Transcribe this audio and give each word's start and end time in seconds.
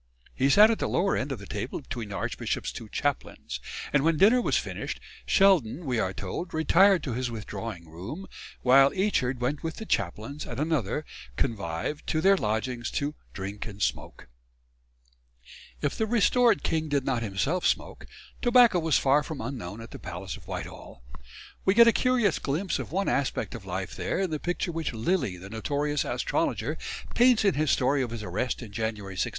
He 0.33 0.49
sat 0.49 0.71
at 0.71 0.79
the 0.79 0.89
lower 0.89 1.15
end 1.15 1.31
of 1.31 1.37
the 1.37 1.45
table 1.45 1.79
between 1.79 2.09
the 2.09 2.15
archbishop's 2.15 2.71
two 2.71 2.89
chaplains; 2.89 3.59
and 3.93 4.03
when 4.03 4.17
dinner 4.17 4.41
was 4.41 4.57
finished, 4.57 4.99
Sheldon, 5.27 5.85
we 5.85 5.99
are 5.99 6.11
told, 6.11 6.55
retired 6.55 7.03
to 7.03 7.13
his 7.13 7.29
withdrawing 7.29 7.87
room, 7.87 8.25
while 8.63 8.89
Eachard 8.95 9.39
went 9.39 9.61
with 9.61 9.75
the 9.75 9.85
chaplains 9.85 10.43
and 10.47 10.59
another 10.59 11.05
convive 11.37 12.03
to 12.07 12.19
their 12.19 12.35
lodgings 12.35 12.89
"to 12.97 13.13
drink 13.31 13.67
and 13.67 13.79
smoak." 13.79 14.27
If 15.83 15.95
the 15.95 16.07
restored 16.07 16.63
king 16.63 16.89
did 16.89 17.05
not 17.05 17.21
himself 17.21 17.67
smoke, 17.67 18.07
tobacco 18.41 18.79
was 18.79 18.97
far 18.97 19.21
from 19.21 19.39
unknown 19.39 19.81
at 19.81 19.91
the 19.91 19.99
Palace 19.99 20.35
of 20.35 20.47
Whitehall. 20.47 21.03
We 21.63 21.75
get 21.75 21.87
a 21.87 21.93
curious 21.93 22.39
glimpse 22.39 22.79
of 22.79 22.91
one 22.91 23.07
aspect 23.07 23.53
of 23.53 23.65
life 23.65 23.95
there 23.95 24.17
in 24.21 24.31
the 24.31 24.39
picture 24.39 24.71
which 24.71 24.93
Lilly, 24.93 25.37
the 25.37 25.51
notorious 25.51 26.03
astrologer, 26.03 26.79
paints 27.13 27.45
in 27.45 27.53
his 27.53 27.69
story 27.69 28.01
of 28.01 28.09
his 28.09 28.23
arrest 28.23 28.63
in 28.63 28.71
January 28.71 29.13
1661. 29.13 29.29